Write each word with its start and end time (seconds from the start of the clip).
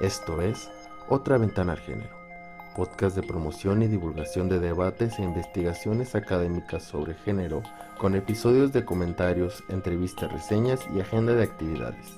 Esto 0.00 0.40
es 0.40 0.70
Otra 1.08 1.38
Ventana 1.38 1.72
al 1.72 1.78
Género, 1.78 2.16
podcast 2.74 3.14
de 3.14 3.22
promoción 3.22 3.82
y 3.82 3.86
divulgación 3.86 4.48
de 4.48 4.58
debates 4.58 5.18
e 5.18 5.22
investigaciones 5.22 6.14
académicas 6.14 6.82
sobre 6.82 7.14
género, 7.14 7.62
con 7.98 8.16
episodios 8.16 8.72
de 8.72 8.84
comentarios, 8.84 9.62
entrevistas, 9.68 10.32
reseñas 10.32 10.80
y 10.94 11.00
agenda 11.00 11.34
de 11.34 11.44
actividades. 11.44 12.16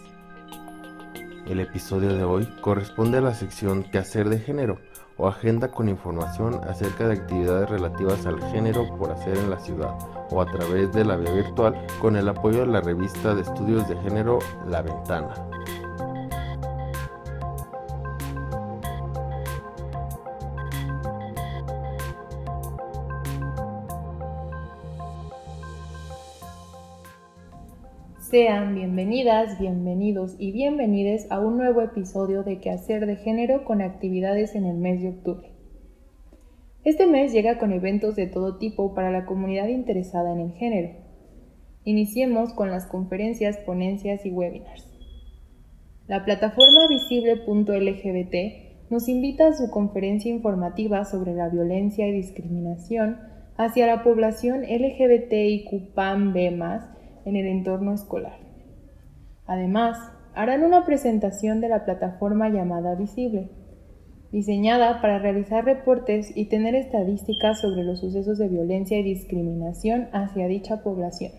El 1.47 1.61
episodio 1.61 2.15
de 2.15 2.25
hoy 2.25 2.47
corresponde 2.63 3.19
a 3.19 3.23
la 3.23 3.35
sección 3.35 3.85
hacer 3.93 4.31
de 4.31 4.39
género 4.39 4.79
o 5.19 5.29
agenda 5.29 5.71
con 5.71 5.89
información 5.89 6.61
acerca 6.67 7.07
de 7.07 7.15
actividades 7.15 7.69
relativas 7.69 8.25
al 8.25 8.41
género 8.51 8.97
por 8.97 9.11
hacer 9.13 9.37
en 9.37 9.51
la 9.51 9.59
ciudad 9.59 9.95
o 10.31 10.41
a 10.41 10.47
través 10.47 10.91
de 10.93 11.05
la 11.05 11.17
vía 11.17 11.33
virtual 11.33 11.87
con 12.01 12.17
el 12.17 12.29
apoyo 12.29 12.61
de 12.61 12.67
la 12.67 12.81
revista 12.81 13.35
de 13.35 13.43
estudios 13.43 13.87
de 13.89 13.97
género 13.99 14.39
La 14.67 14.81
Ventana. 14.81 15.35
Sean 28.35 28.75
bienvenidas, 28.75 29.61
bienvenidos 29.61 30.35
y 30.41 30.51
bienvenides 30.51 31.31
a 31.31 31.39
un 31.39 31.57
nuevo 31.57 31.83
episodio 31.83 32.43
de 32.43 32.59
Quehacer 32.59 33.07
de 33.07 33.15
Género 33.15 33.65
con 33.65 33.81
actividades 33.81 34.57
en 34.57 34.65
el 34.65 34.77
mes 34.77 35.01
de 35.01 35.11
octubre. 35.11 35.53
Este 36.83 37.07
mes 37.07 37.33
llega 37.33 37.59
con 37.59 37.71
eventos 37.71 38.17
de 38.17 38.27
todo 38.27 38.59
tipo 38.59 38.93
para 38.93 39.13
la 39.13 39.25
comunidad 39.25 39.69
interesada 39.69 40.33
en 40.33 40.41
el 40.41 40.51
género. 40.55 40.97
Iniciemos 41.85 42.53
con 42.55 42.73
las 42.73 42.87
conferencias, 42.87 43.59
ponencias 43.59 44.27
y 44.27 44.33
webinars. 44.33 44.85
La 46.09 46.25
plataforma 46.25 46.89
visible.lgbt 46.89 48.35
nos 48.91 49.09
invita 49.09 49.47
a 49.47 49.53
su 49.53 49.71
conferencia 49.71 50.33
informativa 50.33 51.05
sobre 51.05 51.35
la 51.35 51.51
violencia 51.51 52.09
y 52.09 52.13
discriminación 52.13 53.17
hacia 53.57 53.87
la 53.87 54.03
población 54.03 54.63
LGBTIQ-PAM-B+, 54.63 57.04
en 57.25 57.37
el 57.37 57.47
entorno 57.47 57.93
escolar. 57.93 58.39
Además, 59.47 59.99
harán 60.35 60.65
una 60.65 60.85
presentación 60.85 61.61
de 61.61 61.69
la 61.69 61.85
plataforma 61.85 62.49
llamada 62.49 62.95
Visible, 62.95 63.51
diseñada 64.33 65.01
para 65.01 65.21
realizar 65.21 65.65
reportes 65.65 66.37
y 66.37 66.47
tener 66.47 66.75
estadísticas 66.75 67.61
sobre 67.61 67.85
los 67.85 68.01
sucesos 68.01 68.37
de 68.39 68.49
violencia 68.49 68.99
y 68.99 69.05
discriminación 69.05 70.09
hacia 70.13 70.49
dicha 70.49 70.83
población. 70.83 71.31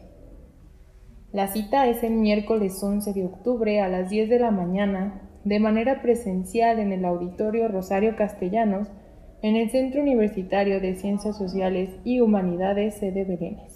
La 1.33 1.47
cita 1.47 1.88
es 1.88 2.03
el 2.03 2.14
miércoles 2.14 2.81
11 2.81 3.11
de 3.11 3.25
octubre 3.25 3.81
a 3.81 3.89
las 3.89 4.09
10 4.09 4.30
de 4.30 4.39
la 4.39 4.52
mañana, 4.52 5.22
de 5.44 5.59
manera 5.59 6.02
presencial 6.02 6.80
en 6.80 6.94
el 6.94 7.03
Auditorio 7.03 7.67
Rosario 7.67 8.16
Castellanos, 8.16 8.88
en 9.42 9.58
el 9.58 9.70
Centro 9.70 10.02
Universitario 10.02 10.80
de 10.80 10.95
Ciencias 10.95 11.38
Sociales 11.38 11.89
y 12.05 12.22
Humanidades 12.22 12.95
sede 12.95 13.25
Berenes. 13.25 13.75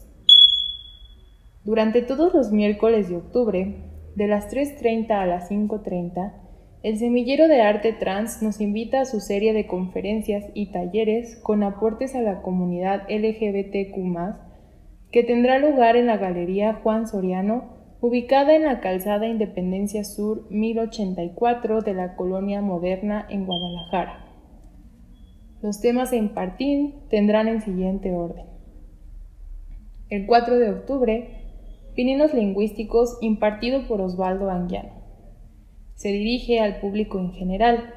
Durante 1.69 2.01
todos 2.01 2.33
los 2.33 2.51
miércoles 2.51 3.09
de 3.09 3.17
octubre, 3.17 3.75
de 4.15 4.27
las 4.27 4.51
3.30 4.51 5.11
a 5.11 5.27
las 5.27 5.51
5.30, 5.51 6.33
el 6.81 6.97
Semillero 6.97 7.47
de 7.47 7.61
Arte 7.61 7.93
Trans 7.93 8.41
nos 8.41 8.59
invita 8.59 9.01
a 9.01 9.05
su 9.05 9.19
serie 9.19 9.53
de 9.53 9.67
conferencias 9.67 10.45
y 10.55 10.71
talleres 10.71 11.35
con 11.43 11.61
aportes 11.61 12.15
a 12.15 12.21
la 12.21 12.41
comunidad 12.41 13.03
LGBTQ, 13.07 14.01
que 15.11 15.21
tendrá 15.23 15.59
lugar 15.59 15.95
en 15.95 16.07
la 16.07 16.17
Galería 16.17 16.79
Juan 16.81 17.07
Soriano, 17.07 17.77
ubicada 18.01 18.55
en 18.55 18.63
la 18.63 18.79
calzada 18.79 19.27
Independencia 19.27 20.03
Sur 20.03 20.47
1084 20.49 21.81
de 21.81 21.93
la 21.93 22.15
Colonia 22.15 22.61
Moderna 22.63 23.27
en 23.29 23.45
Guadalajara. 23.45 24.25
Los 25.61 25.79
temas 25.81 26.13
a 26.13 26.15
impartir 26.15 26.95
tendrán 27.11 27.47
en 27.47 27.61
siguiente 27.61 28.11
orden. 28.11 28.47
El 30.09 30.25
4 30.25 30.57
de 30.57 30.71
octubre, 30.71 31.38
Pininos 31.99 32.33
Lingüísticos 32.33 33.17
impartido 33.19 33.85
por 33.85 33.99
Osvaldo 33.99 34.49
Anguiano. 34.49 34.93
Se 35.95 36.13
dirige 36.13 36.61
al 36.61 36.79
público 36.79 37.19
en 37.19 37.33
general. 37.33 37.93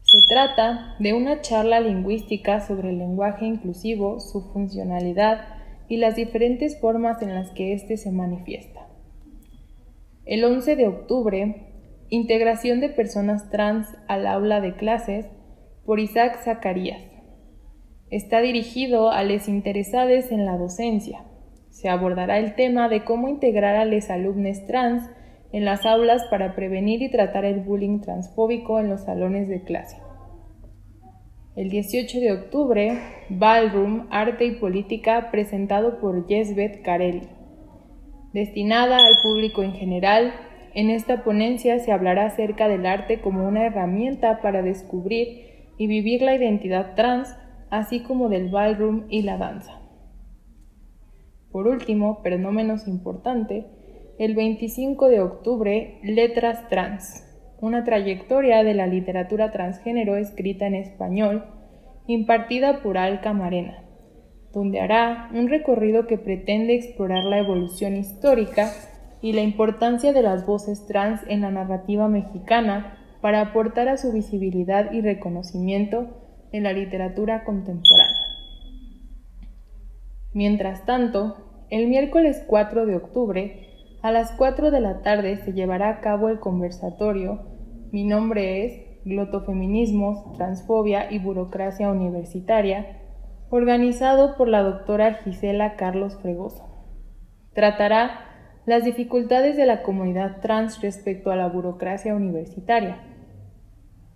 Se 0.00 0.26
trata 0.26 0.96
de 0.98 1.12
una 1.12 1.42
charla 1.42 1.78
lingüística 1.80 2.66
sobre 2.66 2.88
el 2.88 2.96
lenguaje 2.96 3.44
inclusivo, 3.44 4.18
su 4.18 4.50
funcionalidad 4.50 5.46
y 5.90 5.98
las 5.98 6.16
diferentes 6.16 6.80
formas 6.80 7.20
en 7.20 7.34
las 7.34 7.50
que 7.50 7.74
éste 7.74 7.98
se 7.98 8.12
manifiesta. 8.12 8.88
El 10.24 10.42
11 10.42 10.76
de 10.76 10.88
octubre, 10.88 11.66
integración 12.08 12.80
de 12.80 12.88
personas 12.88 13.50
trans 13.50 13.88
al 14.08 14.26
aula 14.26 14.62
de 14.62 14.74
clases 14.74 15.26
por 15.84 16.00
Isaac 16.00 16.42
Zacarías. 16.42 17.02
Está 18.08 18.40
dirigido 18.40 19.10
a 19.10 19.22
los 19.22 19.48
interesados 19.48 20.32
en 20.32 20.46
la 20.46 20.56
docencia 20.56 21.25
se 21.76 21.90
abordará 21.90 22.38
el 22.38 22.54
tema 22.54 22.88
de 22.88 23.04
cómo 23.04 23.28
integrar 23.28 23.76
a 23.76 23.84
los 23.84 24.08
alumnos 24.08 24.64
trans 24.64 25.10
en 25.52 25.66
las 25.66 25.84
aulas 25.84 26.24
para 26.30 26.54
prevenir 26.54 27.02
y 27.02 27.10
tratar 27.10 27.44
el 27.44 27.60
bullying 27.60 28.00
transfóbico 28.00 28.80
en 28.80 28.88
los 28.88 29.02
salones 29.02 29.46
de 29.46 29.62
clase. 29.62 29.98
El 31.54 31.68
18 31.68 32.20
de 32.20 32.32
octubre, 32.32 32.98
Ballroom, 33.28 34.06
Arte 34.10 34.46
y 34.46 34.52
Política, 34.52 35.28
presentado 35.30 36.00
por 36.00 36.26
Yesbeth 36.26 36.80
Carelli. 36.80 37.28
Destinada 38.32 38.96
al 38.96 39.16
público 39.22 39.62
en 39.62 39.72
general, 39.72 40.32
en 40.72 40.88
esta 40.88 41.24
ponencia 41.24 41.78
se 41.78 41.92
hablará 41.92 42.24
acerca 42.24 42.68
del 42.68 42.86
arte 42.86 43.20
como 43.20 43.46
una 43.46 43.66
herramienta 43.66 44.40
para 44.40 44.62
descubrir 44.62 45.72
y 45.76 45.88
vivir 45.88 46.22
la 46.22 46.34
identidad 46.34 46.94
trans, 46.94 47.36
así 47.68 48.00
como 48.00 48.30
del 48.30 48.48
ballroom 48.48 49.04
y 49.10 49.22
la 49.22 49.36
danza. 49.36 49.85
Por 51.56 51.68
último, 51.68 52.20
pero 52.22 52.36
no 52.36 52.52
menos 52.52 52.86
importante, 52.86 53.64
el 54.18 54.34
25 54.34 55.08
de 55.08 55.22
octubre, 55.22 55.98
Letras 56.02 56.68
Trans, 56.68 57.24
una 57.62 57.82
trayectoria 57.82 58.62
de 58.62 58.74
la 58.74 58.86
literatura 58.86 59.52
transgénero 59.52 60.16
escrita 60.16 60.66
en 60.66 60.74
español, 60.74 61.46
impartida 62.06 62.82
por 62.82 62.98
Al 62.98 63.22
Camarena, 63.22 63.82
donde 64.52 64.80
hará 64.80 65.30
un 65.32 65.48
recorrido 65.48 66.06
que 66.06 66.18
pretende 66.18 66.74
explorar 66.74 67.24
la 67.24 67.38
evolución 67.38 67.96
histórica 67.96 68.70
y 69.22 69.32
la 69.32 69.40
importancia 69.40 70.12
de 70.12 70.20
las 70.20 70.44
voces 70.44 70.86
trans 70.86 71.22
en 71.26 71.40
la 71.40 71.50
narrativa 71.50 72.06
mexicana 72.06 72.98
para 73.22 73.40
aportar 73.40 73.88
a 73.88 73.96
su 73.96 74.12
visibilidad 74.12 74.92
y 74.92 75.00
reconocimiento 75.00 76.08
en 76.52 76.64
la 76.64 76.74
literatura 76.74 77.44
contemporánea. 77.44 78.26
Mientras 80.34 80.84
tanto, 80.84 81.45
el 81.70 81.88
miércoles 81.88 82.44
4 82.46 82.86
de 82.86 82.96
octubre, 82.96 83.66
a 84.02 84.12
las 84.12 84.32
4 84.32 84.70
de 84.70 84.80
la 84.80 85.02
tarde, 85.02 85.36
se 85.38 85.52
llevará 85.52 85.88
a 85.88 86.00
cabo 86.00 86.28
el 86.28 86.38
conversatorio 86.38 87.40
Mi 87.90 88.04
nombre 88.04 88.64
es 88.64 88.86
Glotofeminismos, 89.04 90.32
Transfobia 90.36 91.10
y 91.10 91.18
Burocracia 91.18 91.90
Universitaria, 91.90 93.00
organizado 93.50 94.36
por 94.36 94.48
la 94.48 94.62
doctora 94.62 95.14
Gisela 95.24 95.76
Carlos 95.76 96.16
Fregoso. 96.20 96.64
Tratará 97.52 98.26
las 98.66 98.84
dificultades 98.84 99.56
de 99.56 99.66
la 99.66 99.82
comunidad 99.82 100.40
trans 100.40 100.80
respecto 100.82 101.30
a 101.30 101.36
la 101.36 101.48
burocracia 101.48 102.14
universitaria. 102.14 103.00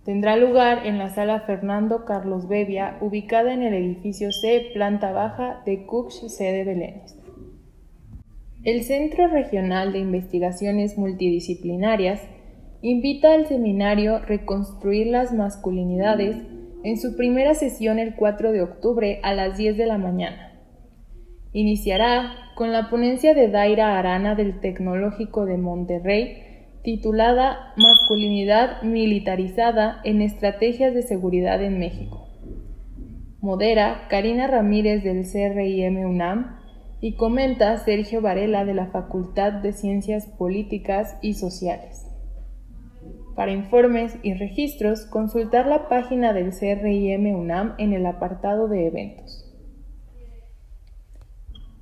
Tendrá 0.03 0.35
lugar 0.35 0.85
en 0.85 0.97
la 0.97 1.09
sala 1.09 1.41
Fernando 1.41 2.05
Carlos 2.05 2.47
Bevia, 2.47 2.97
ubicada 3.01 3.53
en 3.53 3.63
el 3.63 3.73
edificio 3.73 4.31
C, 4.31 4.71
planta 4.73 5.11
baja 5.11 5.61
de 5.65 5.85
Cux, 5.85 6.33
sede 6.35 6.65
Belénes. 6.65 7.20
El 8.63 8.83
Centro 8.83 9.27
Regional 9.27 9.91
de 9.91 9.97
Investigaciones 9.97 10.95
Multidisciplinarias 10.95 12.21
invita 12.83 13.33
al 13.33 13.47
seminario 13.47 14.19
Reconstruir 14.19 15.07
las 15.07 15.33
Masculinidades 15.33 16.37
en 16.83 16.99
su 16.99 17.15
primera 17.15 17.55
sesión 17.55 17.97
el 17.97 18.15
4 18.15 18.51
de 18.51 18.61
octubre 18.61 19.19
a 19.23 19.33
las 19.33 19.57
10 19.57 19.77
de 19.77 19.87
la 19.87 19.97
mañana. 19.97 20.59
Iniciará 21.53 22.33
con 22.55 22.71
la 22.71 22.91
ponencia 22.91 23.33
de 23.33 23.47
Daira 23.47 23.97
Arana 23.97 24.35
del 24.35 24.59
Tecnológico 24.59 25.45
de 25.45 25.57
Monterrey 25.57 26.43
titulada 26.83 27.73
Masculinidad 27.77 28.83
militarizada 28.83 30.01
en 30.03 30.21
estrategias 30.21 30.93
de 30.93 31.01
seguridad 31.01 31.63
en 31.63 31.79
México. 31.79 32.27
Modera 33.39 34.07
Karina 34.07 34.45
Ramírez 34.45 35.03
del 35.03 35.25
CRIM 35.25 35.97
UNAM 36.05 36.60
y 37.01 37.15
comenta 37.15 37.77
Sergio 37.79 38.21
Varela 38.21 38.63
de 38.63 38.75
la 38.75 38.87
Facultad 38.87 39.53
de 39.53 39.73
Ciencias 39.73 40.27
Políticas 40.37 41.17
y 41.21 41.33
Sociales. 41.33 42.07
Para 43.35 43.51
informes 43.51 44.15
y 44.21 44.35
registros, 44.35 45.07
consultar 45.07 45.65
la 45.65 45.89
página 45.89 46.31
del 46.31 46.51
CRIM 46.51 47.35
UNAM 47.35 47.73
en 47.79 47.93
el 47.93 48.05
apartado 48.05 48.67
de 48.67 48.85
eventos. 48.85 49.47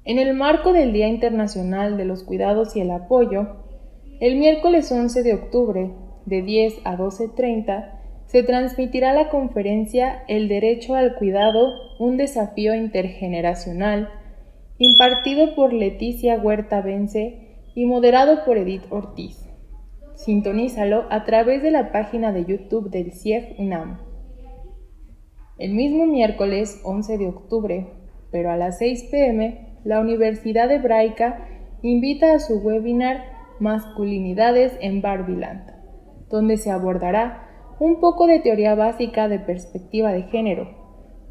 En 0.05 0.19
el 0.19 0.33
marco 0.35 0.71
del 0.71 0.93
Día 0.93 1.07
Internacional 1.07 1.97
de 1.97 2.05
los 2.05 2.23
Cuidados 2.23 2.75
y 2.77 2.81
el 2.81 2.91
Apoyo, 2.91 3.57
el 4.21 4.37
miércoles 4.37 4.89
11 4.89 5.21
de 5.21 5.33
octubre, 5.33 5.91
de 6.25 6.41
10 6.41 6.81
a 6.85 6.97
12.30, 6.97 7.99
se 8.25 8.43
transmitirá 8.43 9.13
la 9.13 9.29
conferencia 9.29 10.23
El 10.27 10.47
Derecho 10.47 10.95
al 10.95 11.15
Cuidado, 11.15 11.73
un 11.99 12.15
desafío 12.15 12.75
intergeneracional, 12.75 14.09
impartido 14.79 15.55
por 15.55 15.73
Leticia 15.73 16.39
Huerta 16.39 16.81
Vence 16.81 17.65
y 17.75 17.85
moderado 17.85 18.45
por 18.45 18.57
Edith 18.57 18.85
Ortiz. 18.89 19.45
Sintonízalo 20.15 21.05
a 21.09 21.25
través 21.25 21.61
de 21.61 21.69
la 21.69 21.91
página 21.91 22.31
de 22.31 22.45
YouTube 22.45 22.89
del 22.89 23.11
CIEF 23.11 23.59
UNAM. 23.59 23.99
El 25.57 25.73
mismo 25.73 26.05
miércoles 26.05 26.79
11 26.85 27.17
de 27.17 27.27
octubre, 27.27 27.87
pero 28.31 28.51
a 28.51 28.57
las 28.57 28.77
6 28.77 29.09
pm, 29.11 29.79
la 29.83 29.99
Universidad 29.99 30.71
Hebraica 30.71 31.45
invita 31.81 32.33
a 32.33 32.39
su 32.39 32.59
webinar 32.59 33.37
Masculinidades 33.59 34.77
en 34.79 35.01
Barbiland, 35.01 35.69
donde 36.29 36.55
se 36.55 36.71
abordará 36.71 37.75
un 37.81 37.99
poco 37.99 38.27
de 38.27 38.39
teoría 38.39 38.75
básica 38.75 39.27
de 39.27 39.39
perspectiva 39.39 40.13
de 40.13 40.23
género, 40.23 40.69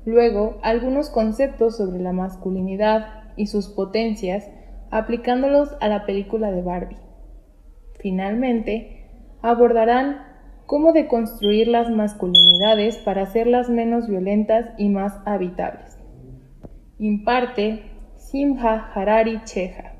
luego 0.04 0.58
algunos 0.62 1.08
conceptos 1.08 1.78
sobre 1.78 2.00
la 2.00 2.12
masculinidad 2.12 3.17
y 3.38 3.46
sus 3.46 3.68
potencias 3.68 4.50
aplicándolos 4.90 5.74
a 5.80 5.88
la 5.88 6.04
película 6.04 6.50
de 6.50 6.62
Barbie. 6.62 6.98
Finalmente, 8.00 9.08
abordarán 9.40 10.28
cómo 10.66 10.92
deconstruir 10.92 11.68
las 11.68 11.90
masculinidades 11.90 12.98
para 12.98 13.22
hacerlas 13.22 13.70
menos 13.70 14.06
violentas 14.06 14.66
y 14.76 14.90
más 14.90 15.18
habitables. 15.24 15.98
Imparte 16.98 17.82
Simha 18.16 18.92
Harari 18.94 19.42
Cheja. 19.44 19.94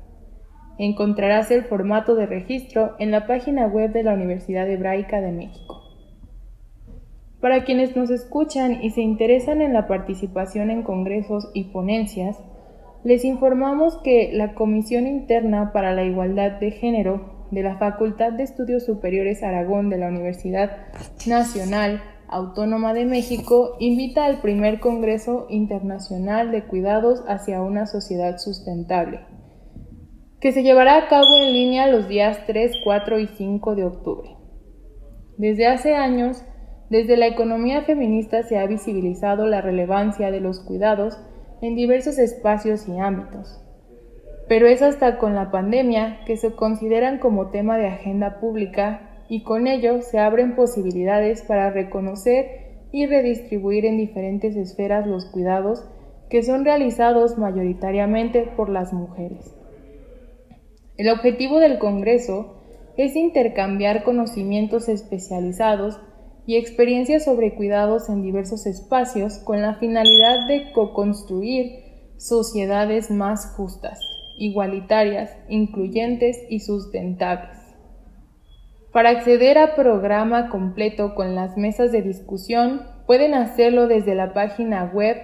Encontrarás 0.77 1.49
el 1.51 1.63
formato 1.63 2.15
de 2.15 2.25
registro 2.25 2.95
en 2.99 3.11
la 3.11 3.25
página 3.25 3.67
web 3.67 3.91
de 3.91 4.03
la 4.03 4.13
Universidad 4.13 4.69
Hebraica 4.69 5.19
de 5.21 5.31
México. 5.31 5.81
Para 7.41 7.63
quienes 7.63 7.95
nos 7.95 8.09
escuchan 8.09 8.83
y 8.83 8.91
se 8.91 9.01
interesan 9.01 9.61
en 9.61 9.73
la 9.73 9.87
participación 9.87 10.69
en 10.69 10.83
congresos 10.83 11.49
y 11.53 11.65
ponencias, 11.65 12.37
les 13.03 13.23
informamos 13.23 13.97
que 14.03 14.31
la 14.33 14.53
Comisión 14.53 15.07
Interna 15.07 15.71
para 15.71 15.93
la 15.93 16.03
Igualdad 16.03 16.59
de 16.59 16.71
Género 16.71 17.47
de 17.51 17.63
la 17.63 17.77
Facultad 17.77 18.33
de 18.33 18.43
Estudios 18.43 18.85
Superiores 18.85 19.41
Aragón 19.41 19.89
de 19.89 19.97
la 19.97 20.07
Universidad 20.07 20.87
Nacional 21.25 22.01
Autónoma 22.27 22.93
de 22.93 23.05
México 23.05 23.75
invita 23.79 24.25
al 24.25 24.41
primer 24.41 24.79
Congreso 24.79 25.47
Internacional 25.49 26.51
de 26.51 26.63
Cuidados 26.63 27.23
hacia 27.27 27.61
una 27.61 27.87
Sociedad 27.87 28.37
Sustentable, 28.37 29.21
que 30.39 30.51
se 30.51 30.61
llevará 30.61 30.97
a 30.97 31.07
cabo 31.07 31.37
en 31.37 31.53
línea 31.53 31.87
los 31.87 32.07
días 32.07 32.45
3, 32.45 32.81
4 32.83 33.19
y 33.19 33.27
5 33.27 33.75
de 33.75 33.83
octubre. 33.83 34.29
Desde 35.37 35.65
hace 35.65 35.95
años, 35.95 36.43
desde 36.91 37.17
la 37.17 37.25
economía 37.25 37.81
feminista 37.81 38.43
se 38.43 38.59
ha 38.59 38.67
visibilizado 38.67 39.47
la 39.47 39.61
relevancia 39.61 40.29
de 40.29 40.39
los 40.39 40.59
cuidados 40.59 41.17
en 41.61 41.75
diversos 41.75 42.17
espacios 42.17 42.87
y 42.87 42.97
ámbitos. 42.99 43.61
Pero 44.47 44.67
es 44.67 44.81
hasta 44.81 45.17
con 45.17 45.35
la 45.35 45.51
pandemia 45.51 46.21
que 46.25 46.37
se 46.37 46.55
consideran 46.55 47.19
como 47.19 47.51
tema 47.51 47.77
de 47.77 47.87
agenda 47.87 48.39
pública 48.39 49.23
y 49.29 49.43
con 49.43 49.67
ello 49.67 50.01
se 50.01 50.19
abren 50.19 50.55
posibilidades 50.55 51.43
para 51.43 51.69
reconocer 51.69 52.69
y 52.91 53.05
redistribuir 53.05 53.85
en 53.85 53.97
diferentes 53.97 54.55
esferas 54.55 55.05
los 55.05 55.25
cuidados 55.25 55.87
que 56.29 56.43
son 56.43 56.65
realizados 56.65 57.37
mayoritariamente 57.37 58.41
por 58.55 58.69
las 58.69 58.93
mujeres. 58.93 59.53
El 60.97 61.09
objetivo 61.09 61.59
del 61.59 61.79
Congreso 61.79 62.55
es 62.97 63.15
intercambiar 63.15 64.03
conocimientos 64.03 64.89
especializados 64.89 66.01
y 66.45 66.57
experiencias 66.57 67.25
sobre 67.25 67.55
cuidados 67.55 68.09
en 68.09 68.21
diversos 68.21 68.65
espacios 68.65 69.37
con 69.39 69.61
la 69.61 69.75
finalidad 69.75 70.47
de 70.47 70.71
co-construir 70.73 71.83
sociedades 72.17 73.11
más 73.11 73.53
justas, 73.55 73.99
igualitarias, 74.37 75.31
incluyentes 75.47 76.37
y 76.49 76.59
sustentables. 76.59 77.57
Para 78.91 79.09
acceder 79.09 79.59
a 79.59 79.75
programa 79.75 80.49
completo 80.49 81.13
con 81.13 81.35
las 81.35 81.57
mesas 81.57 81.91
de 81.91 82.01
discusión, 82.01 82.81
pueden 83.05 83.35
hacerlo 83.35 83.87
desde 83.87 84.15
la 84.15 84.33
página 84.33 84.85
web 84.85 85.17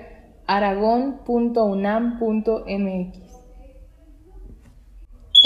aragon.unam.mx. 0.45 3.24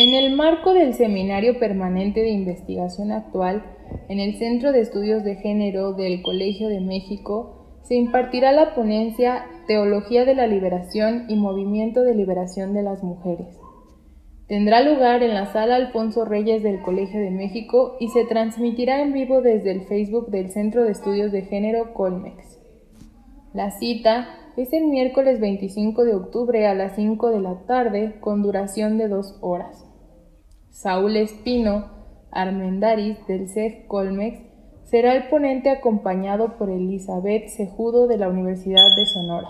En 0.02 0.14
el 0.14 0.34
marco 0.34 0.74
del 0.74 0.94
Seminario 0.94 1.60
Permanente 1.60 2.22
de 2.22 2.30
Investigación 2.30 3.12
Actual, 3.12 3.66
en 4.08 4.22
el 4.22 4.38
Centro 4.38 4.72
de 4.72 4.80
Estudios 4.80 5.26
de 5.26 5.36
Género 5.36 5.92
del 5.92 6.22
Colegio 6.22 6.70
de 6.70 6.80
México 6.80 7.82
se 7.84 7.96
impartirá 7.96 8.54
la 8.54 8.76
ponencia 8.76 9.46
Teología 9.68 10.24
de 10.24 10.36
la 10.36 10.48
Liberación 10.48 11.26
y 11.28 11.36
Movimiento 11.36 12.04
de 12.04 12.16
Liberación 12.16 12.74
de 12.74 12.82
las 12.82 13.04
Mujeres. 13.04 13.60
Tendrá 14.48 14.80
lugar 14.80 15.22
en 15.22 15.34
la 15.34 15.52
sala 15.52 15.76
Alfonso 15.76 16.24
Reyes 16.24 16.64
del 16.64 16.82
Colegio 16.82 17.20
de 17.20 17.32
México 17.32 17.98
y 18.00 18.08
se 18.08 18.24
transmitirá 18.24 19.02
en 19.02 19.12
vivo 19.12 19.42
desde 19.42 19.72
el 19.72 19.82
Facebook 19.82 20.30
del 20.30 20.50
Centro 20.52 20.86
de 20.86 20.92
Estudios 20.92 21.34
de 21.34 21.42
Género 21.42 21.94
Colmex. 21.94 22.58
La 23.54 23.72
cita 23.72 24.30
es 24.56 24.72
el 24.72 24.86
miércoles 24.86 25.42
25 25.42 26.06
de 26.06 26.16
octubre 26.16 26.68
a 26.68 26.74
las 26.74 26.96
5 26.96 27.32
de 27.32 27.42
la 27.42 27.56
tarde 27.68 28.16
con 28.22 28.42
duración 28.42 28.98
de 28.98 29.10
dos 29.10 29.38
horas. 29.42 29.89
Saúl 30.82 31.18
Espino, 31.18 31.88
Armendaris 32.32 33.18
del 33.28 33.50
CEF 33.50 33.86
Colmex 33.88 34.40
será 34.86 35.14
el 35.14 35.28
ponente 35.28 35.70
acompañado 35.70 36.58
por 36.58 36.70
Elizabeth 36.70 37.50
Cejudo 37.50 38.08
de 38.08 38.18
la 38.18 38.30
Universidad 38.30 38.96
de 38.96 39.06
Sonora. 39.06 39.50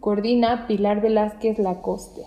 Coordina 0.00 0.66
Pilar 0.66 1.02
Velázquez 1.02 1.60
Lacoste. 1.60 2.22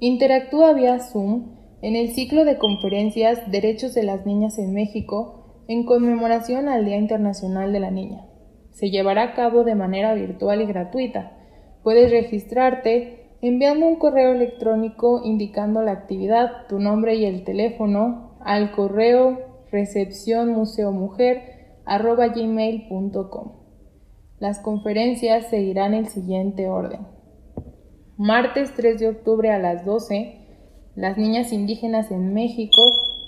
Interactúa 0.00 0.72
vía 0.72 0.98
Zoom 0.98 1.54
en 1.82 1.94
el 1.94 2.08
ciclo 2.08 2.44
de 2.44 2.58
conferencias 2.58 3.48
Derechos 3.52 3.94
de 3.94 4.02
las 4.02 4.26
Niñas 4.26 4.58
en 4.58 4.74
México 4.74 5.62
en 5.68 5.86
conmemoración 5.86 6.66
al 6.66 6.84
Día 6.84 6.96
Internacional 6.96 7.72
de 7.72 7.78
la 7.78 7.92
Niña. 7.92 8.26
Se 8.72 8.90
llevará 8.90 9.22
a 9.22 9.34
cabo 9.34 9.62
de 9.62 9.76
manera 9.76 10.14
virtual 10.14 10.62
y 10.62 10.66
gratuita. 10.66 11.38
Puedes 11.84 12.10
registrarte 12.10 13.25
enviando 13.40 13.86
un 13.86 13.96
correo 13.96 14.32
electrónico 14.32 15.20
indicando 15.24 15.82
la 15.82 15.92
actividad, 15.92 16.66
tu 16.68 16.78
nombre 16.78 17.16
y 17.16 17.24
el 17.24 17.44
teléfono 17.44 18.36
al 18.40 18.72
correo 18.72 19.38
recepción 19.70 20.54
Las 24.38 24.58
conferencias 24.60 25.48
seguirán 25.48 25.94
el 25.94 26.08
siguiente 26.08 26.68
orden. 26.68 27.00
Martes 28.16 28.72
3 28.74 29.00
de 29.00 29.08
octubre 29.08 29.50
a 29.50 29.58
las 29.58 29.84
12, 29.84 30.40
Las 30.94 31.18
niñas 31.18 31.52
indígenas 31.52 32.10
en 32.10 32.32
México, 32.32 32.80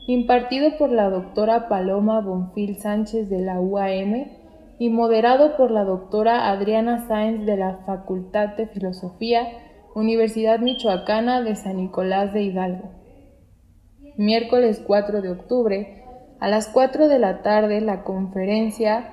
impartido 0.07 0.79
por 0.79 0.91
la 0.91 1.11
doctora 1.11 1.69
Paloma 1.69 2.21
Bonfil 2.21 2.79
Sánchez 2.79 3.29
de 3.29 3.41
la 3.41 3.61
UAM 3.61 4.27
y 4.79 4.89
moderado 4.89 5.57
por 5.57 5.71
la 5.71 5.85
doctora 5.85 6.49
Adriana 6.51 7.07
Sáenz 7.07 7.45
de 7.45 7.57
la 7.57 7.79
Facultad 7.85 8.57
de 8.57 8.69
Filosofía 8.69 9.47
Universidad 9.99 10.61
Michoacana 10.61 11.43
de 11.43 11.57
San 11.57 11.79
Nicolás 11.79 12.33
de 12.33 12.43
Hidalgo. 12.43 12.93
Miércoles 14.17 14.81
4 14.87 15.23
de 15.23 15.31
octubre, 15.31 16.05
a 16.39 16.47
las 16.47 16.69
4 16.69 17.09
de 17.09 17.19
la 17.19 17.43
tarde, 17.43 17.81
la 17.81 18.05
conferencia 18.05 19.11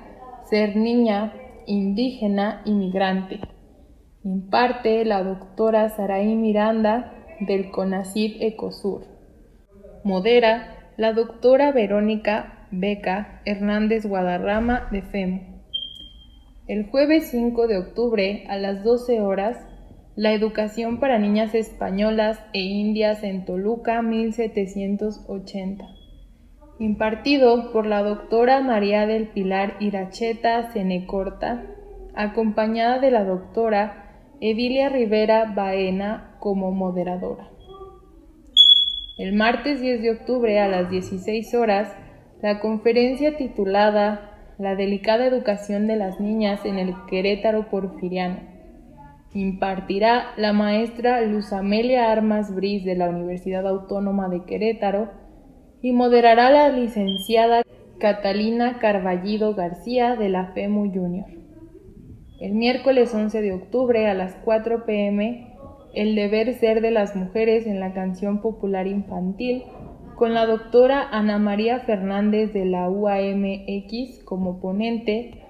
Ser 0.48 0.76
Niña, 0.76 1.32
Indígena 1.66 2.62
y 2.64 2.70
Migrante. 2.70 3.40
Imparte 4.22 5.04
la 5.04 5.24
doctora 5.24 5.88
Saraí 5.88 6.36
Miranda 6.36 7.12
del 7.40 7.72
CONACID 7.72 8.36
Ecosur. 8.42 9.06
Modera 10.04 10.92
la 10.96 11.12
doctora 11.14 11.72
Verónica 11.72 12.68
Beca 12.70 13.42
Hernández 13.44 14.06
Guadarrama 14.06 14.86
de 14.92 15.02
FEMO. 15.02 15.40
El 16.68 16.86
jueves 16.90 17.26
5 17.30 17.66
de 17.66 17.78
octubre 17.78 18.44
a 18.48 18.56
las 18.56 18.84
12 18.84 19.20
horas 19.20 19.58
la 20.16 20.32
educación 20.32 20.98
para 20.98 21.18
niñas 21.18 21.54
españolas 21.54 22.40
e 22.54 22.60
indias 22.60 23.22
en 23.22 23.44
Toluca 23.44 24.00
1780. 24.00 25.84
Impartido 26.78 27.70
por 27.70 27.84
la 27.84 28.02
doctora 28.02 28.62
María 28.62 29.06
del 29.06 29.28
Pilar 29.28 29.76
Iracheta 29.78 30.72
Cenecorta, 30.72 31.66
acompañada 32.14 32.98
de 32.98 33.10
la 33.10 33.24
doctora 33.24 34.10
Edilia 34.40 34.88
Rivera 34.88 35.52
Baena 35.54 36.36
como 36.40 36.70
moderadora. 36.70 37.50
El 39.18 39.34
martes 39.34 39.82
10 39.82 40.00
de 40.00 40.10
octubre 40.12 40.60
a 40.60 40.68
las 40.68 40.90
16 40.90 41.54
horas, 41.54 41.94
la 42.40 42.60
conferencia 42.60 43.36
titulada 43.36 44.32
La 44.56 44.76
delicada 44.76 45.26
educación 45.26 45.86
de 45.86 45.96
las 45.96 46.20
niñas 46.20 46.64
en 46.64 46.78
el 46.78 46.94
Querétaro 47.06 47.68
Porfiriano 47.68 48.55
impartirá 49.36 50.32
la 50.38 50.54
maestra 50.54 51.20
Luz 51.20 51.52
Amelia 51.52 52.10
Armas 52.10 52.54
Bris 52.54 52.86
de 52.86 52.96
la 52.96 53.10
Universidad 53.10 53.66
Autónoma 53.68 54.30
de 54.30 54.44
Querétaro 54.44 55.10
y 55.82 55.92
moderará 55.92 56.50
la 56.50 56.70
licenciada 56.70 57.62
Catalina 57.98 58.78
Carballido 58.78 59.54
García 59.54 60.16
de 60.16 60.30
la 60.30 60.52
FEMU 60.54 60.90
Junior. 60.90 61.26
El 62.40 62.54
miércoles 62.54 63.14
11 63.14 63.42
de 63.42 63.52
octubre 63.52 64.08
a 64.08 64.14
las 64.14 64.34
4 64.36 64.86
pm, 64.86 65.54
el 65.94 66.14
deber 66.14 66.54
ser 66.54 66.80
de 66.80 66.90
las 66.90 67.14
mujeres 67.14 67.66
en 67.66 67.78
la 67.78 67.92
canción 67.92 68.40
popular 68.40 68.86
infantil 68.86 69.64
con 70.16 70.32
la 70.32 70.46
doctora 70.46 71.06
Ana 71.10 71.38
María 71.38 71.80
Fernández 71.80 72.54
de 72.54 72.64
la 72.64 72.88
UAMX 72.88 74.24
como 74.24 74.60
ponente 74.62 75.45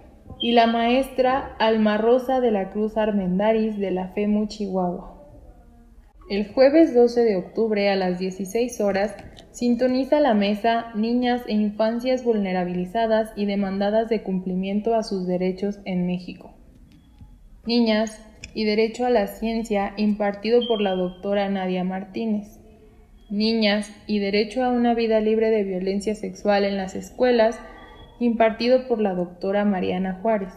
y 0.46 0.52
la 0.52 0.68
maestra 0.68 1.56
Alma 1.58 1.98
Rosa 1.98 2.38
de 2.38 2.52
la 2.52 2.70
Cruz 2.70 2.96
Armendaris 2.96 3.78
de 3.78 3.90
la 3.90 4.10
FEMU 4.10 4.46
Chihuahua. 4.46 5.12
El 6.30 6.52
jueves 6.52 6.94
12 6.94 7.24
de 7.24 7.34
octubre 7.34 7.90
a 7.90 7.96
las 7.96 8.20
16 8.20 8.80
horas 8.80 9.16
sintoniza 9.50 10.20
la 10.20 10.34
mesa 10.34 10.92
Niñas 10.94 11.42
e 11.48 11.54
Infancias 11.54 12.22
Vulnerabilizadas 12.22 13.32
y 13.34 13.46
Demandadas 13.46 14.08
de 14.08 14.22
Cumplimiento 14.22 14.94
a 14.94 15.02
sus 15.02 15.26
Derechos 15.26 15.80
en 15.84 16.06
México. 16.06 16.54
Niñas 17.66 18.24
y 18.54 18.66
Derecho 18.66 19.04
a 19.04 19.10
la 19.10 19.26
Ciencia 19.26 19.94
impartido 19.96 20.60
por 20.68 20.80
la 20.80 20.92
doctora 20.92 21.48
Nadia 21.48 21.82
Martínez. 21.82 22.60
Niñas 23.30 23.90
y 24.06 24.20
Derecho 24.20 24.62
a 24.62 24.70
una 24.70 24.94
vida 24.94 25.18
libre 25.18 25.50
de 25.50 25.64
violencia 25.64 26.14
sexual 26.14 26.64
en 26.64 26.76
las 26.76 26.94
escuelas 26.94 27.58
impartido 28.18 28.88
por 28.88 29.00
la 29.00 29.14
doctora 29.14 29.64
Mariana 29.64 30.20
Juárez. 30.22 30.52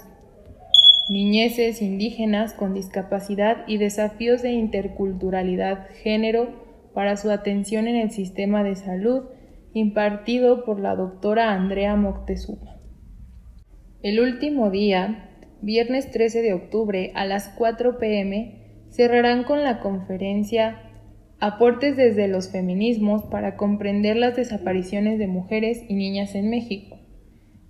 Niñeces 1.09 1.81
indígenas 1.81 2.53
con 2.53 2.73
discapacidad 2.73 3.63
y 3.67 3.77
desafíos 3.77 4.41
de 4.41 4.51
interculturalidad 4.51 5.87
género 6.03 6.67
para 6.93 7.17
su 7.17 7.31
atención 7.31 7.87
en 7.87 7.95
el 7.95 8.11
sistema 8.11 8.63
de 8.63 8.75
salud, 8.75 9.23
impartido 9.73 10.65
por 10.65 10.79
la 10.79 10.95
doctora 10.95 11.53
Andrea 11.53 11.95
Moctezuma. 11.95 12.77
El 14.01 14.19
último 14.19 14.69
día, 14.69 15.29
viernes 15.61 16.11
13 16.11 16.41
de 16.41 16.53
octubre 16.53 17.11
a 17.15 17.25
las 17.25 17.49
4 17.57 17.97
pm, 17.97 18.85
cerrarán 18.89 19.43
con 19.43 19.63
la 19.63 19.79
conferencia 19.79 20.83
Aportes 21.41 21.95
desde 21.95 22.27
los 22.27 22.51
feminismos 22.51 23.23
para 23.23 23.55
comprender 23.55 24.17
las 24.17 24.35
desapariciones 24.35 25.19
de 25.19 25.27
mujeres 25.27 25.81
y 25.87 25.93
niñas 25.93 26.35
en 26.35 26.49
México 26.49 26.98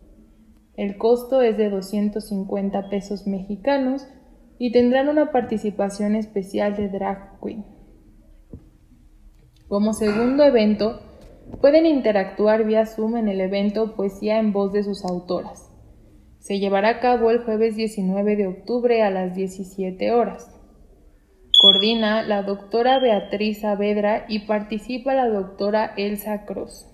El 0.76 0.96
costo 0.96 1.42
es 1.42 1.56
de 1.56 1.68
250 1.68 2.88
pesos 2.90 3.26
mexicanos 3.26 4.06
y 4.58 4.70
tendrán 4.70 5.08
una 5.08 5.32
participación 5.32 6.14
especial 6.14 6.76
de 6.76 6.88
drag 6.88 7.40
queen. 7.42 7.81
Como 9.72 9.94
segundo 9.94 10.44
evento, 10.44 11.00
pueden 11.62 11.86
interactuar 11.86 12.66
vía 12.66 12.84
Zoom 12.84 13.16
en 13.16 13.28
el 13.28 13.40
evento 13.40 13.96
Poesía 13.96 14.38
en 14.38 14.52
voz 14.52 14.70
de 14.74 14.82
sus 14.82 15.02
autoras. 15.02 15.72
Se 16.40 16.58
llevará 16.58 16.90
a 16.90 17.00
cabo 17.00 17.30
el 17.30 17.38
jueves 17.38 17.74
19 17.74 18.36
de 18.36 18.48
octubre 18.48 19.02
a 19.02 19.08
las 19.08 19.34
17 19.34 20.12
horas. 20.12 20.54
Coordina 21.58 22.20
la 22.20 22.42
doctora 22.42 22.98
Beatriz 22.98 23.62
Saavedra 23.62 24.26
y 24.28 24.40
participa 24.40 25.14
la 25.14 25.26
doctora 25.30 25.94
Elsa 25.96 26.44
Cross. 26.44 26.86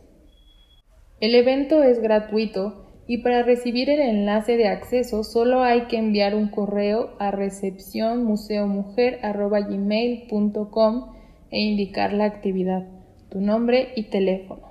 El 1.19 1.35
evento 1.35 1.83
es 1.83 2.01
gratuito 2.01 2.87
y 3.09 3.25
para 3.25 3.43
recibir 3.43 3.91
el 3.91 3.99
enlace 3.99 4.57
de 4.57 4.69
acceso 4.69 5.25
solo 5.25 5.65
hay 5.65 5.89
que 5.89 5.99
enviar 5.99 6.37
un 6.37 6.49
correo 6.49 7.17
a 7.19 7.33
recepción 7.33 8.25
e 11.51 11.61
indicar 11.61 12.13
la 12.13 12.25
actividad, 12.25 12.87
tu 13.31 13.41
nombre 13.41 13.89
y 13.97 14.05
teléfono. 14.05 14.69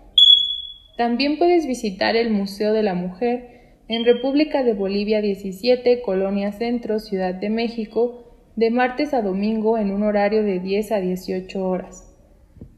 También 0.97 1.37
puedes 1.37 1.67
visitar 1.67 2.15
el 2.15 2.31
Museo 2.31 2.73
de 2.73 2.83
la 2.83 2.95
Mujer 2.95 3.57
en 3.87 4.03
República 4.03 4.63
de 4.63 4.73
Bolivia 4.73 5.21
17, 5.21 6.01
Colonia 6.01 6.51
Centro, 6.51 6.99
Ciudad 6.99 7.35
de 7.35 7.49
México, 7.49 8.23
de 8.55 8.71
martes 8.71 9.13
a 9.13 9.21
domingo 9.21 9.77
en 9.77 9.91
un 9.91 10.03
horario 10.03 10.43
de 10.43 10.59
10 10.59 10.91
a 10.91 10.99
18 10.99 11.63
horas. 11.63 12.03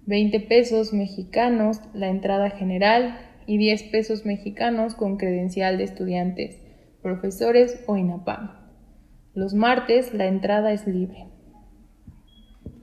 20 0.05 0.39
pesos 0.41 0.91
mexicanos 0.91 1.81
la 1.93 2.09
entrada 2.09 2.49
general 2.49 3.17
y 3.47 3.57
10 3.57 3.83
pesos 3.83 4.25
mexicanos 4.25 4.95
con 4.95 5.17
credencial 5.17 5.77
de 5.77 5.85
estudiantes, 5.85 6.61
profesores 7.01 7.83
o 7.87 7.95
INAPAM. 7.95 8.51
Los 9.33 9.53
martes 9.53 10.13
la 10.13 10.27
entrada 10.27 10.73
es 10.73 10.85
libre. 10.85 11.27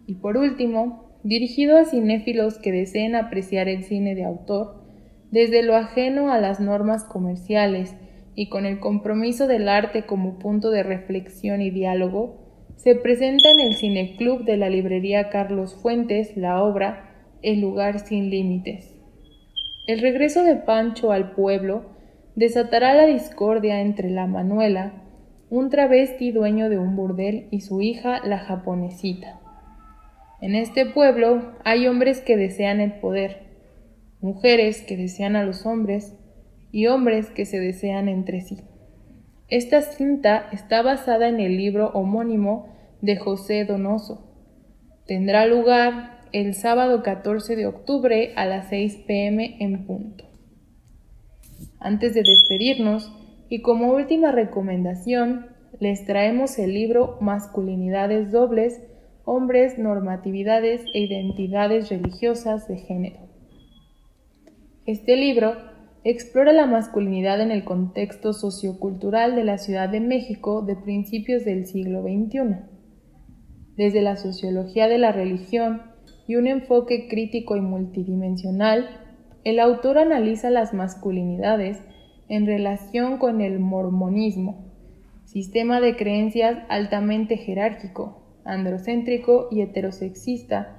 Y 0.06 0.14
por 0.14 0.36
último, 0.36 1.05
dirigido 1.26 1.76
a 1.76 1.84
cinéfilos 1.84 2.58
que 2.58 2.70
deseen 2.70 3.16
apreciar 3.16 3.68
el 3.68 3.82
cine 3.82 4.14
de 4.14 4.24
autor, 4.24 4.84
desde 5.32 5.64
lo 5.64 5.74
ajeno 5.74 6.30
a 6.30 6.38
las 6.38 6.60
normas 6.60 7.02
comerciales 7.02 7.96
y 8.36 8.48
con 8.48 8.64
el 8.64 8.78
compromiso 8.78 9.48
del 9.48 9.68
arte 9.68 10.06
como 10.06 10.38
punto 10.38 10.70
de 10.70 10.84
reflexión 10.84 11.62
y 11.62 11.70
diálogo, 11.70 12.46
se 12.76 12.94
presenta 12.94 13.50
en 13.50 13.60
el 13.60 13.74
Cineclub 13.74 14.44
de 14.44 14.56
la 14.56 14.70
librería 14.70 15.28
Carlos 15.28 15.74
Fuentes 15.74 16.36
la 16.36 16.62
obra 16.62 17.10
El 17.42 17.60
lugar 17.60 17.98
sin 17.98 18.30
límites. 18.30 18.94
El 19.88 20.00
regreso 20.00 20.44
de 20.44 20.54
Pancho 20.54 21.10
al 21.10 21.32
pueblo 21.32 21.86
desatará 22.36 22.94
la 22.94 23.06
discordia 23.06 23.80
entre 23.80 24.10
la 24.10 24.28
Manuela, 24.28 25.02
un 25.50 25.70
travesti 25.70 26.30
dueño 26.30 26.68
de 26.68 26.78
un 26.78 26.94
burdel, 26.94 27.48
y 27.50 27.62
su 27.62 27.80
hija, 27.80 28.20
la 28.24 28.38
japonesita. 28.38 29.40
En 30.40 30.54
este 30.54 30.86
pueblo 30.86 31.54
hay 31.64 31.86
hombres 31.86 32.20
que 32.20 32.36
desean 32.36 32.80
el 32.80 33.00
poder, 33.00 33.46
mujeres 34.20 34.82
que 34.82 34.96
desean 34.96 35.34
a 35.34 35.44
los 35.44 35.64
hombres 35.64 36.14
y 36.70 36.88
hombres 36.88 37.30
que 37.30 37.46
se 37.46 37.58
desean 37.58 38.08
entre 38.08 38.42
sí. 38.42 38.58
Esta 39.48 39.80
cinta 39.80 40.48
está 40.52 40.82
basada 40.82 41.28
en 41.28 41.40
el 41.40 41.56
libro 41.56 41.90
homónimo 41.94 42.68
de 43.00 43.16
José 43.16 43.64
Donoso. 43.64 44.26
Tendrá 45.06 45.46
lugar 45.46 46.20
el 46.32 46.54
sábado 46.54 47.02
14 47.02 47.56
de 47.56 47.66
octubre 47.66 48.32
a 48.36 48.44
las 48.44 48.68
6 48.68 49.04
pm 49.06 49.56
en 49.60 49.86
punto. 49.86 50.24
Antes 51.78 52.14
de 52.14 52.22
despedirnos, 52.22 53.12
Y 53.48 53.62
como 53.62 53.92
última 53.92 54.32
recomendación, 54.32 55.46
les 55.78 56.04
traemos 56.04 56.58
el 56.58 56.74
libro 56.74 57.16
Masculinidades 57.20 58.32
dobles, 58.32 58.82
hombres, 59.26 59.76
normatividades 59.76 60.82
e 60.94 61.00
identidades 61.00 61.90
religiosas 61.90 62.66
de 62.68 62.78
género. 62.78 63.18
Este 64.86 65.16
libro 65.16 65.56
explora 66.04 66.52
la 66.52 66.66
masculinidad 66.66 67.40
en 67.40 67.50
el 67.50 67.64
contexto 67.64 68.32
sociocultural 68.32 69.34
de 69.34 69.42
la 69.42 69.58
Ciudad 69.58 69.88
de 69.88 69.98
México 69.98 70.62
de 70.62 70.76
principios 70.76 71.44
del 71.44 71.66
siglo 71.66 72.02
XXI. 72.02 72.56
Desde 73.76 74.00
la 74.00 74.16
sociología 74.16 74.86
de 74.86 74.98
la 74.98 75.10
religión 75.10 75.82
y 76.28 76.36
un 76.36 76.46
enfoque 76.46 77.08
crítico 77.08 77.56
y 77.56 77.60
multidimensional, 77.60 78.88
el 79.42 79.58
autor 79.58 79.98
analiza 79.98 80.50
las 80.50 80.72
masculinidades 80.72 81.82
en 82.28 82.46
relación 82.46 83.18
con 83.18 83.40
el 83.40 83.58
mormonismo, 83.58 84.72
sistema 85.24 85.80
de 85.80 85.96
creencias 85.96 86.58
altamente 86.68 87.36
jerárquico, 87.36 88.25
androcéntrico 88.46 89.48
y 89.50 89.60
heterosexista, 89.60 90.76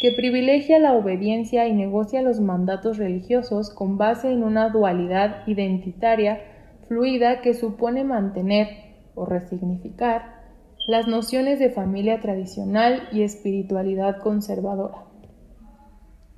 que 0.00 0.12
privilegia 0.12 0.78
la 0.78 0.94
obediencia 0.94 1.68
y 1.68 1.72
negocia 1.72 2.22
los 2.22 2.40
mandatos 2.40 2.98
religiosos 2.98 3.70
con 3.70 3.98
base 3.98 4.32
en 4.32 4.42
una 4.42 4.68
dualidad 4.70 5.46
identitaria 5.46 6.40
fluida 6.88 7.40
que 7.40 7.54
supone 7.54 8.02
mantener 8.02 8.68
o 9.14 9.26
resignificar 9.26 10.42
las 10.88 11.06
nociones 11.06 11.60
de 11.60 11.70
familia 11.70 12.20
tradicional 12.20 13.08
y 13.12 13.22
espiritualidad 13.22 14.18
conservadora. 14.18 15.04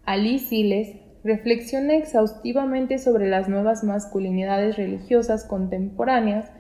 Ali 0.04 0.38
Siles 0.38 0.96
reflexiona 1.24 1.94
exhaustivamente 1.94 2.98
sobre 2.98 3.28
las 3.28 3.48
nuevas 3.48 3.82
masculinidades 3.82 4.76
religiosas 4.76 5.46
contemporáneas, 5.46 6.52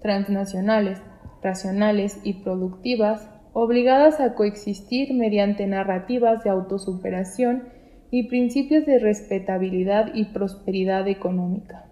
transnacionales, 0.00 1.02
racionales 1.42 2.20
y 2.22 2.34
productivas 2.44 3.28
obligadas 3.54 4.20
a 4.20 4.34
coexistir 4.34 5.14
mediante 5.14 5.66
narrativas 5.66 6.42
de 6.42 6.50
autosuperación 6.50 7.68
y 8.10 8.28
principios 8.28 8.84
de 8.84 8.98
respetabilidad 8.98 10.12
y 10.12 10.26
prosperidad 10.26 11.06
económica. 11.08 11.86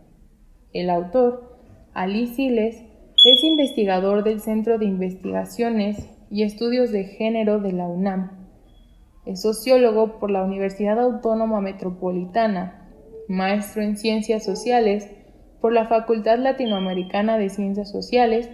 El 0.73 0.91
autor, 0.91 1.57
Ali 1.95 2.27
Siles, 2.27 2.83
es 3.25 3.45
investigador 3.45 4.25
del 4.25 4.41
Centro 4.41 4.79
de 4.79 4.87
Investigaciones 4.87 6.11
y 6.31 6.43
Estudios 6.43 6.91
de 6.91 7.05
Género 7.05 7.61
de 7.61 7.73
la 7.73 7.87
UNAM. 7.87 8.49
Es 9.25 9.43
sociólogo 9.43 10.19
por 10.19 10.33
la 10.33 10.43
Universidad 10.43 10.99
Autónoma 10.99 11.61
Metropolitana, 11.61 12.89
maestro 13.29 13.83
en 13.83 13.97
Ciencias 13.97 14.45
Sociales 14.45 15.09
por 15.61 15.73
la 15.73 15.87
Facultad 15.87 16.39
Latinoamericana 16.39 17.39
de 17.39 17.51
Ciencias 17.51 17.93
Sociales 17.93 18.51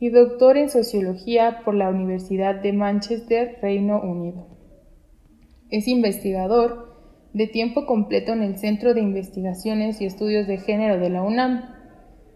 y 0.00 0.10
doctor 0.10 0.56
en 0.56 0.70
Sociología 0.70 1.62
por 1.64 1.74
la 1.74 1.88
Universidad 1.88 2.56
de 2.56 2.72
Manchester, 2.72 3.58
Reino 3.60 4.00
Unido. 4.00 4.46
Es 5.70 5.88
investigador 5.88 6.96
de 7.32 7.46
tiempo 7.46 7.84
completo 7.84 8.32
en 8.32 8.42
el 8.42 8.56
Centro 8.56 8.94
de 8.94 9.00
Investigaciones 9.00 10.00
y 10.00 10.06
Estudios 10.06 10.46
de 10.46 10.58
Género 10.58 10.98
de 10.98 11.10
la 11.10 11.22
UNAM, 11.22 11.74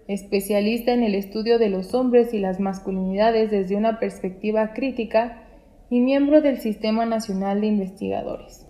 especialista 0.08 0.92
en 0.92 1.02
el 1.02 1.14
estudio 1.14 1.58
de 1.58 1.70
los 1.70 1.94
hombres 1.94 2.34
y 2.34 2.38
las 2.38 2.60
masculinidades 2.60 3.50
desde 3.50 3.76
una 3.76 3.98
perspectiva 3.98 4.72
crítica 4.74 5.48
y 5.88 6.00
miembro 6.00 6.40
del 6.42 6.58
Sistema 6.58 7.06
Nacional 7.06 7.60
de 7.60 7.68
Investigadores. 7.68 8.66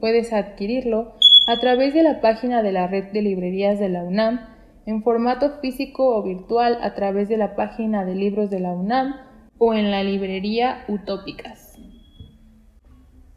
Puedes 0.00 0.32
adquirirlo 0.32 1.14
a 1.46 1.58
través 1.60 1.94
de 1.94 2.02
la 2.02 2.20
página 2.20 2.62
de 2.62 2.72
la 2.72 2.86
Red 2.88 3.12
de 3.12 3.22
Librerías 3.22 3.78
de 3.78 3.88
la 3.88 4.02
UNAM 4.04 4.57
en 4.88 5.02
formato 5.02 5.60
físico 5.60 6.16
o 6.16 6.22
virtual 6.22 6.78
a 6.80 6.94
través 6.94 7.28
de 7.28 7.36
la 7.36 7.54
página 7.56 8.06
de 8.06 8.14
libros 8.14 8.48
de 8.48 8.58
la 8.58 8.72
UNAM 8.72 9.16
o 9.58 9.74
en 9.74 9.90
la 9.90 10.02
librería 10.02 10.86
Utópicas. 10.88 11.76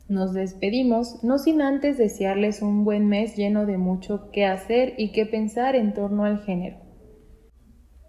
Nos 0.07 0.33
despedimos, 0.33 1.21
no 1.25 1.37
sin 1.39 1.61
antes 1.61 1.97
desearles 1.97 2.61
un 2.61 2.85
buen 2.85 3.09
mes 3.09 3.35
lleno 3.35 3.65
de 3.65 3.77
mucho 3.77 4.31
que 4.31 4.45
hacer 4.45 4.93
y 4.97 5.11
que 5.11 5.25
pensar 5.25 5.75
en 5.75 5.93
torno 5.93 6.23
al 6.23 6.39
género. 6.45 6.77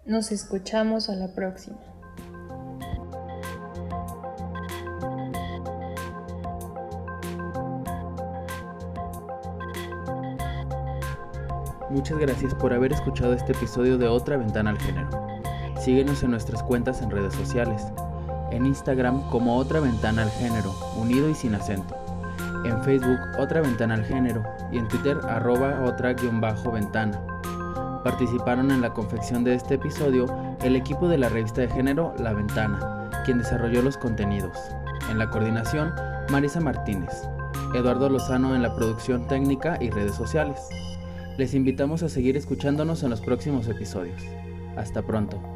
Nos 0.05 0.31
escuchamos 0.31 1.09
a 1.09 1.15
la 1.15 1.35
próxima. 1.35 1.92
Muchas 11.93 12.17
gracias 12.17 12.55
por 12.55 12.73
haber 12.73 12.91
escuchado 12.91 13.33
este 13.33 13.51
episodio 13.51 13.99
de 13.99 14.07
Otra 14.07 14.35
Ventana 14.35 14.71
al 14.71 14.79
Género. 14.79 15.09
Síguenos 15.79 16.23
en 16.23 16.31
nuestras 16.31 16.63
cuentas 16.63 17.03
en 17.03 17.11
redes 17.11 17.35
sociales. 17.35 17.83
En 18.49 18.65
Instagram 18.65 19.29
como 19.29 19.57
Otra 19.57 19.79
Ventana 19.79 20.23
al 20.23 20.31
Género, 20.31 20.73
unido 20.97 21.29
y 21.29 21.35
sin 21.35 21.53
acento. 21.53 21.95
En 22.65 22.81
Facebook 22.81 23.19
Otra 23.37 23.61
Ventana 23.61 23.93
al 23.93 24.05
Género 24.05 24.43
y 24.71 24.79
en 24.79 24.87
Twitter 24.87 25.19
arroba 25.29 25.81
otra-ventana. 25.85 27.21
Participaron 28.03 28.71
en 28.71 28.81
la 28.81 28.89
confección 28.89 29.43
de 29.43 29.53
este 29.53 29.75
episodio 29.75 30.25
el 30.63 30.75
equipo 30.75 31.07
de 31.07 31.19
la 31.19 31.29
revista 31.29 31.61
de 31.61 31.69
género 31.69 32.15
La 32.17 32.33
Ventana, 32.33 33.11
quien 33.23 33.37
desarrolló 33.37 33.83
los 33.83 33.97
contenidos. 33.97 34.57
En 35.11 35.19
la 35.19 35.29
coordinación, 35.29 35.93
Marisa 36.31 36.59
Martínez. 36.59 37.29
Eduardo 37.75 38.09
Lozano 38.09 38.55
en 38.55 38.63
la 38.63 38.73
producción 38.73 39.27
técnica 39.27 39.77
y 39.79 39.91
redes 39.91 40.15
sociales. 40.15 40.69
Les 41.37 41.55
invitamos 41.55 42.03
a 42.03 42.09
seguir 42.09 42.37
escuchándonos 42.37 43.01
en 43.03 43.09
los 43.09 43.21
próximos 43.21 43.67
episodios. 43.67 44.21
Hasta 44.75 45.01
pronto. 45.01 45.52